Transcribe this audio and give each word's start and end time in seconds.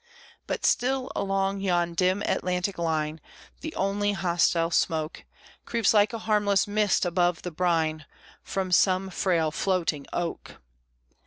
But 0.47 0.65
still, 0.65 1.11
along 1.15 1.59
yon 1.59 1.93
dim 1.93 2.23
Atlantic 2.23 2.79
line, 2.79 3.21
The 3.59 3.75
only 3.75 4.13
hostile 4.13 4.71
smoke 4.71 5.25
Creeps 5.67 5.93
like 5.93 6.11
a 6.11 6.17
harmless 6.25 6.67
mist 6.67 7.05
above 7.05 7.43
the 7.43 7.51
brine, 7.51 8.07
From 8.41 8.71
some 8.71 9.11
frail 9.11 9.51
floating 9.51 10.07
oak. 10.11 10.55